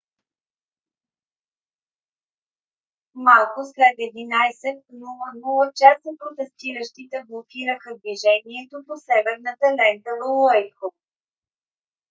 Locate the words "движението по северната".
8.01-9.65